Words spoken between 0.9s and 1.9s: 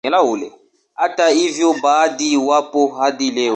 Hata hivyo